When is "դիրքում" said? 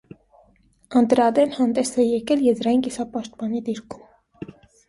3.69-4.53